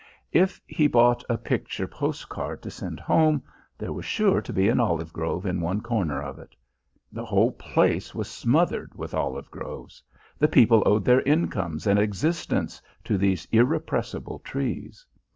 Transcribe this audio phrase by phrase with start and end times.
[0.31, 3.43] If he bought a picture postcard to send home,
[3.77, 6.55] there was sure to be an olive grove in one corner of it.
[7.11, 10.01] The whole place was smothered with olive groves,
[10.39, 15.05] the people owed their incomes and existence to these irrepressible trees.